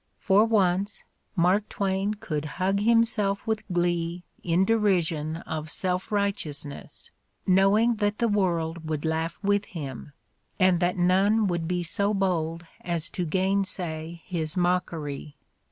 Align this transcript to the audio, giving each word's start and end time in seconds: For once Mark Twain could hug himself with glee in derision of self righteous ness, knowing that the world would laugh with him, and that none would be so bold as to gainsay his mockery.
For 0.17 0.45
once 0.45 1.03
Mark 1.35 1.69
Twain 1.69 2.15
could 2.15 2.45
hug 2.57 2.79
himself 2.79 3.45
with 3.45 3.61
glee 3.71 4.23
in 4.41 4.65
derision 4.65 5.35
of 5.45 5.69
self 5.69 6.11
righteous 6.11 6.65
ness, 6.65 7.11
knowing 7.45 7.97
that 7.97 8.17
the 8.17 8.27
world 8.27 8.89
would 8.89 9.05
laugh 9.05 9.37
with 9.43 9.65
him, 9.65 10.13
and 10.59 10.79
that 10.79 10.97
none 10.97 11.45
would 11.45 11.67
be 11.67 11.83
so 11.83 12.15
bold 12.15 12.65
as 12.83 13.11
to 13.11 13.25
gainsay 13.27 14.23
his 14.25 14.57
mockery. 14.57 15.35